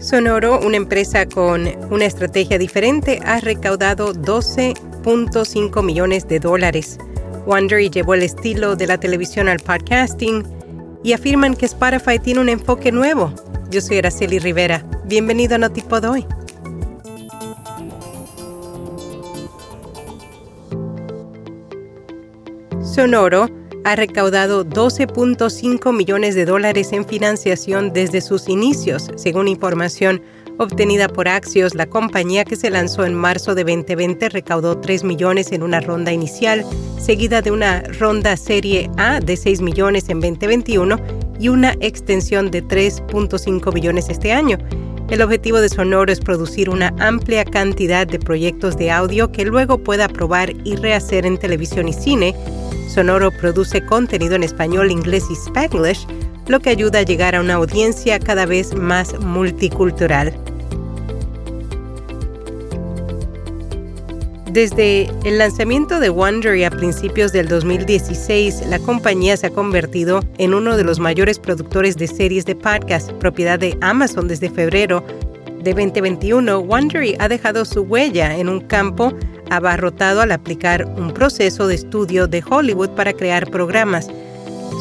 Sonoro, 0.00 0.60
una 0.60 0.76
empresa 0.76 1.26
con 1.26 1.68
una 1.90 2.04
estrategia 2.04 2.56
diferente, 2.56 3.18
ha 3.24 3.40
recaudado 3.40 4.14
12.5 4.14 5.82
millones 5.82 6.28
de 6.28 6.38
dólares. 6.38 6.98
Wondery 7.46 7.90
llevó 7.90 8.14
el 8.14 8.22
estilo 8.22 8.76
de 8.76 8.86
la 8.86 8.98
televisión 8.98 9.48
al 9.48 9.58
podcasting 9.58 10.44
y 11.02 11.14
afirman 11.14 11.56
que 11.56 11.66
Spotify 11.66 12.20
tiene 12.20 12.40
un 12.40 12.48
enfoque 12.48 12.92
nuevo. 12.92 13.32
Yo 13.70 13.80
soy 13.80 13.98
Araceli 13.98 14.38
Rivera. 14.38 14.84
Bienvenido 15.04 15.56
a 15.56 15.58
Notipod 15.58 16.04
hoy. 16.04 16.26
Sonoro 22.82 23.48
ha 23.88 23.96
recaudado 23.96 24.66
12.5 24.66 25.96
millones 25.96 26.34
de 26.34 26.44
dólares 26.44 26.92
en 26.92 27.06
financiación 27.06 27.90
desde 27.94 28.20
sus 28.20 28.46
inicios, 28.50 29.10
según 29.16 29.48
información 29.48 30.20
obtenida 30.58 31.08
por 31.08 31.26
Axios. 31.26 31.74
La 31.74 31.86
compañía 31.86 32.44
que 32.44 32.56
se 32.56 32.68
lanzó 32.68 33.06
en 33.06 33.14
marzo 33.14 33.54
de 33.54 33.64
2020 33.64 34.28
recaudó 34.28 34.78
3 34.78 35.04
millones 35.04 35.52
en 35.52 35.62
una 35.62 35.80
ronda 35.80 36.12
inicial, 36.12 36.66
seguida 37.00 37.40
de 37.40 37.50
una 37.50 37.80
ronda 37.98 38.36
serie 38.36 38.90
A 38.98 39.20
de 39.20 39.38
6 39.38 39.62
millones 39.62 40.10
en 40.10 40.20
2021 40.20 40.98
y 41.40 41.48
una 41.48 41.74
extensión 41.80 42.50
de 42.50 42.62
3.5 42.62 43.72
millones 43.72 44.10
este 44.10 44.32
año. 44.32 44.58
El 45.08 45.22
objetivo 45.22 45.62
de 45.62 45.70
Sonoro 45.70 46.12
es 46.12 46.20
producir 46.20 46.68
una 46.68 46.94
amplia 46.98 47.46
cantidad 47.46 48.06
de 48.06 48.18
proyectos 48.18 48.76
de 48.76 48.90
audio 48.90 49.32
que 49.32 49.46
luego 49.46 49.78
pueda 49.78 50.08
probar 50.08 50.52
y 50.64 50.76
rehacer 50.76 51.24
en 51.24 51.38
televisión 51.38 51.88
y 51.88 51.94
cine 51.94 52.34
Sonoro 52.88 53.30
produce 53.30 53.84
contenido 53.84 54.34
en 54.34 54.42
español, 54.42 54.90
inglés 54.90 55.24
y 55.30 55.34
spanglish, 55.34 56.06
lo 56.46 56.60
que 56.60 56.70
ayuda 56.70 57.00
a 57.00 57.02
llegar 57.02 57.36
a 57.36 57.40
una 57.40 57.54
audiencia 57.54 58.18
cada 58.18 58.46
vez 58.46 58.74
más 58.74 59.18
multicultural. 59.20 60.34
Desde 64.50 65.10
el 65.24 65.36
lanzamiento 65.36 66.00
de 66.00 66.08
Wondery 66.08 66.64
a 66.64 66.70
principios 66.70 67.32
del 67.32 67.48
2016, 67.48 68.66
la 68.66 68.78
compañía 68.78 69.36
se 69.36 69.48
ha 69.48 69.50
convertido 69.50 70.20
en 70.38 70.54
uno 70.54 70.78
de 70.78 70.84
los 70.84 70.98
mayores 70.98 71.38
productores 71.38 71.96
de 71.96 72.06
series 72.06 72.46
de 72.46 72.56
podcast, 72.56 73.12
propiedad 73.12 73.58
de 73.58 73.76
Amazon 73.82 74.26
desde 74.26 74.48
febrero 74.48 75.04
de 75.62 75.74
2021. 75.74 76.60
Wondery 76.60 77.16
ha 77.18 77.28
dejado 77.28 77.66
su 77.66 77.82
huella 77.82 78.38
en 78.38 78.48
un 78.48 78.60
campo 78.60 79.12
abarrotado 79.50 80.20
al 80.20 80.32
aplicar 80.32 80.86
un 80.96 81.12
proceso 81.12 81.66
de 81.66 81.74
estudio 81.74 82.26
de 82.26 82.42
Hollywood 82.48 82.90
para 82.90 83.12
crear 83.12 83.50
programas. 83.50 84.08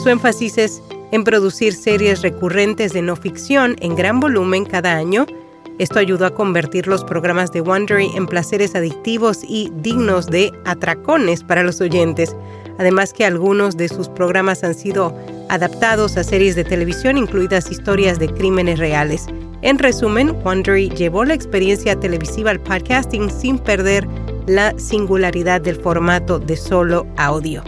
Su 0.04 0.10
énfasis 0.10 0.58
es 0.58 0.82
en 1.12 1.24
producir 1.24 1.74
series 1.74 2.22
recurrentes 2.22 2.94
de 2.94 3.02
no 3.02 3.16
ficción 3.16 3.76
en 3.80 3.96
gran 3.96 4.20
volumen 4.20 4.66
cada 4.66 4.96
año. 4.96 5.26
Esto 5.80 6.00
ayudó 6.00 6.26
a 6.26 6.34
convertir 6.34 6.88
los 6.88 7.04
programas 7.04 7.52
de 7.52 7.62
Wondery 7.62 8.12
en 8.16 8.26
placeres 8.26 8.76
adictivos 8.76 9.42
y 9.48 9.72
dignos 9.82 10.28
de 10.28 10.52
atracones 10.66 11.44
para 11.44 11.64
los 11.64 11.82
oyentes. 11.82 12.36
Además 12.80 13.14
que 13.14 13.26
algunos 13.26 13.78
de 13.78 13.88
sus 13.88 14.10
programas 14.10 14.64
han 14.64 14.74
sido 14.74 15.16
adaptados 15.50 16.18
a 16.18 16.24
series 16.24 16.56
de 16.56 16.64
televisión, 16.64 17.18
incluidas 17.18 17.72
historias 17.72 18.20
de 18.20 18.28
crímenes 18.28 18.80
reales. 18.80 19.28
En 19.62 19.80
resumen, 19.80 20.36
Wondery 20.44 20.90
llevó 20.90 21.26
la 21.26 21.34
experiencia 21.34 22.00
televisiva 22.00 22.52
al 22.52 22.60
podcasting 22.60 23.32
sin 23.32 23.58
perder 23.58 24.08
la 24.48 24.74
singularidad 24.80 25.62
del 25.62 25.76
formato 25.76 26.40
de 26.40 26.56
solo 26.56 27.06
audio. 27.18 27.64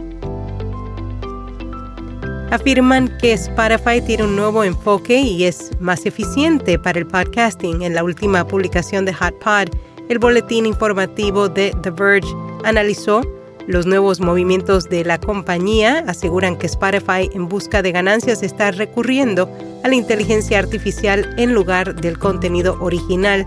Afirman 2.51 3.15
que 3.19 3.33
Spotify 3.33 4.01
tiene 4.01 4.23
un 4.23 4.35
nuevo 4.35 4.63
enfoque 4.63 5.19
y 5.19 5.43
es 5.43 5.71
más 5.79 6.05
eficiente 6.07 6.79
para 6.79 6.97
el 6.97 7.05
podcasting. 7.05 7.83
En 7.83 7.93
la 7.93 8.03
última 8.03 8.47
publicación 8.47 9.05
de 9.05 9.13
Hot 9.13 9.37
Pod, 9.39 9.69
el 10.07 10.17
boletín 10.17 10.65
informativo 10.65 11.47
de 11.47 11.75
The 11.83 11.91
Verge 11.91 12.27
analizó 12.63 13.21
los 13.67 13.85
nuevos 13.85 14.19
movimientos 14.19 14.89
de 14.89 15.05
la 15.05 15.19
compañía. 15.19 16.03
Aseguran 16.07 16.57
que 16.57 16.65
Spotify, 16.65 17.29
en 17.33 17.47
busca 17.47 17.83
de 17.83 17.91
ganancias, 17.91 18.41
está 18.41 18.71
recurriendo 18.71 19.47
a 19.83 19.87
la 19.87 19.95
inteligencia 19.95 20.57
artificial 20.57 21.35
en 21.37 21.53
lugar 21.53 21.93
del 22.01 22.17
contenido 22.17 22.77
original 22.81 23.45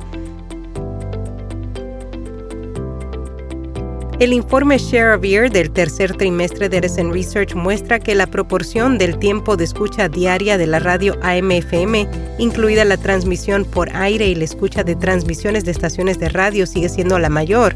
El 4.22 4.33
informe 4.33 4.78
Share 4.78 5.16
of 5.16 5.25
Ear 5.25 5.50
del 5.50 5.72
tercer 5.72 6.16
trimestre 6.16 6.69
de 6.69 6.77
Edison 6.77 7.12
Research 7.12 7.56
muestra 7.56 7.99
que 7.99 8.15
la 8.15 8.28
proporción 8.28 8.97
del 8.97 9.19
tiempo 9.19 9.56
de 9.56 9.65
escucha 9.65 10.09
diaria 10.09 10.56
de 10.56 10.69
la 10.69 10.78
radio 10.78 11.19
AM-FM, 11.22 12.09
incluida 12.38 12.84
la 12.84 12.99
transmisión 12.99 13.65
por 13.65 13.91
aire 13.97 14.28
y 14.28 14.37
la 14.37 14.44
escucha 14.44 14.84
de 14.84 14.94
transmisiones 14.94 15.65
de 15.65 15.72
estaciones 15.72 16.21
de 16.21 16.28
radio, 16.28 16.66
sigue 16.66 16.88
siendo 16.88 17.19
la 17.19 17.31
mayor. 17.31 17.75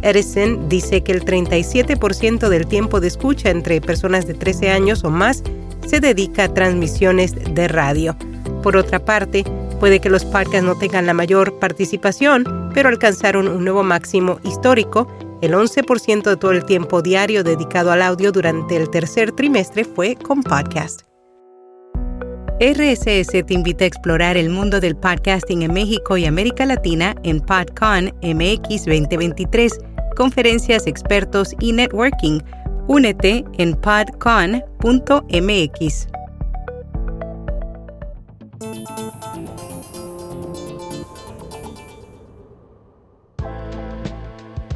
Edison 0.00 0.66
dice 0.70 1.02
que 1.02 1.12
el 1.12 1.26
37% 1.26 2.48
del 2.48 2.66
tiempo 2.66 2.98
de 2.98 3.08
escucha 3.08 3.50
entre 3.50 3.82
personas 3.82 4.26
de 4.26 4.32
13 4.32 4.70
años 4.70 5.04
o 5.04 5.10
más 5.10 5.42
se 5.86 6.00
dedica 6.00 6.44
a 6.44 6.54
transmisiones 6.54 7.34
de 7.54 7.68
radio. 7.68 8.16
Por 8.62 8.78
otra 8.78 9.04
parte, 9.04 9.44
puede 9.78 10.00
que 10.00 10.08
los 10.08 10.24
podcasts 10.24 10.62
no 10.62 10.74
tengan 10.74 11.04
la 11.04 11.12
mayor 11.12 11.58
participación, 11.58 12.70
pero 12.72 12.88
alcanzaron 12.88 13.46
un 13.46 13.62
nuevo 13.62 13.82
máximo 13.82 14.38
histórico 14.42 15.06
el 15.42 15.52
11% 15.52 16.22
de 16.22 16.36
todo 16.36 16.52
el 16.52 16.64
tiempo 16.64 17.02
diario 17.02 17.44
dedicado 17.44 17.90
al 17.90 18.00
audio 18.00 18.32
durante 18.32 18.76
el 18.76 18.88
tercer 18.88 19.32
trimestre 19.32 19.84
fue 19.84 20.14
con 20.14 20.42
podcast. 20.42 21.02
RSS 22.60 23.44
te 23.44 23.54
invita 23.54 23.82
a 23.82 23.88
explorar 23.88 24.36
el 24.36 24.48
mundo 24.48 24.78
del 24.78 24.94
podcasting 24.96 25.62
en 25.62 25.72
México 25.72 26.16
y 26.16 26.26
América 26.26 26.64
Latina 26.64 27.16
en 27.24 27.40
PodCon 27.40 28.12
MX 28.22 28.84
2023, 28.86 29.80
conferencias, 30.16 30.86
expertos 30.86 31.56
y 31.58 31.72
networking. 31.72 32.38
Únete 32.86 33.44
en 33.58 33.74
podcon.mx. 33.74 34.62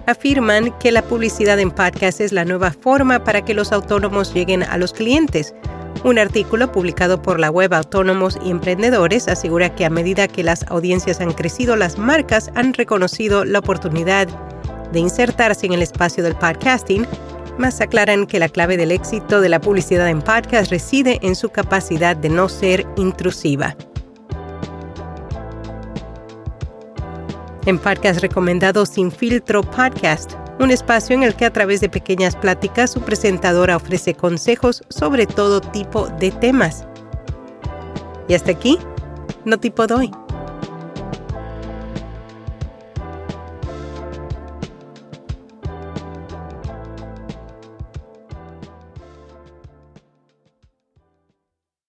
afirman 0.07 0.77
que 0.79 0.93
la 0.93 1.03
publicidad 1.03 1.59
en 1.59 1.71
podcast 1.71 2.21
es 2.21 2.33
la 2.33 2.45
nueva 2.45 2.73
forma 2.73 3.25
para 3.25 3.45
que 3.45 3.55
los 3.55 3.73
autónomos 3.73 4.33
lleguen 4.33 4.63
a 4.63 4.79
los 4.79 4.93
clientes. 4.93 5.55
Un 6.05 6.19
artículo 6.19 6.71
publicado 6.71 7.21
por 7.21 7.41
la 7.41 7.51
web 7.51 7.75
Autónomos 7.75 8.39
y 8.45 8.51
Emprendedores 8.51 9.29
asegura 9.29 9.75
que 9.75 9.85
a 9.85 9.91
medida 9.91 10.29
que 10.29 10.45
las 10.45 10.65
audiencias 10.69 11.21
han 11.21 11.33
crecido, 11.33 11.75
las 11.77 11.99
marcas 11.99 12.51
han 12.55 12.75
reconocido 12.75 13.45
la 13.45 13.59
oportunidad 13.59 14.29
de 14.93 15.01
insertarse 15.01 15.67
en 15.67 15.73
el 15.73 15.83
espacio 15.83 16.23
del 16.23 16.37
podcasting, 16.37 17.07
más 17.59 17.81
aclaran 17.81 18.27
que 18.27 18.39
la 18.39 18.49
clave 18.49 18.77
del 18.77 18.93
éxito 18.93 19.41
de 19.41 19.49
la 19.49 19.61
publicidad 19.61 20.09
en 20.09 20.23
podcast 20.23 20.71
reside 20.71 21.19
en 21.23 21.35
su 21.35 21.49
capacidad 21.49 22.15
de 22.17 22.29
no 22.29 22.49
ser 22.49 22.87
intrusiva. 22.97 23.77
En 27.67 27.79
Podcast 27.79 28.21
Recomendado 28.21 28.87
Sin 28.87 29.11
Filtro 29.11 29.63
Podcast, 29.63 30.35
un 30.61 30.71
espacio 30.71 31.15
en 31.15 31.25
el 31.25 31.35
que 31.35 31.45
a 31.45 31.53
través 31.53 31.81
de 31.81 31.89
pequeñas 31.89 32.37
pláticas 32.37 32.93
su 32.93 33.01
presentadora 33.01 33.77
ofrece 33.77 34.15
consejos 34.15 34.85
sobre 34.89 35.27
todo 35.27 35.61
tipo 35.61 36.07
de 36.21 36.31
temas. 36.31 36.87
Y 38.29 38.35
hasta 38.35 38.53
aquí, 38.53 38.79
no 39.45 39.59
tipo 39.59 39.87
doy. 39.87 40.11